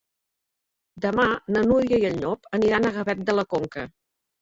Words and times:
Demà 1.05 1.27
na 1.57 1.63
Núria 1.69 2.01
i 2.01 2.09
en 2.11 2.19
Llop 2.25 2.53
aniran 2.61 2.91
a 2.93 2.97
Gavet 3.01 3.25
de 3.33 3.41
la 3.41 3.49
Conca. 3.57 3.91